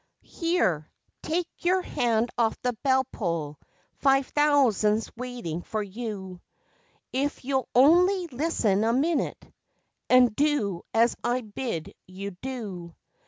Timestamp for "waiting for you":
5.15-6.41